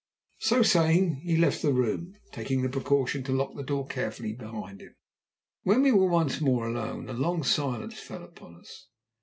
[0.39, 4.81] So saying he left the room, taking the precaution to lock the door carefully behind
[4.81, 4.95] him.
[5.61, 8.87] When we were once more alone, a long silence fell upon us.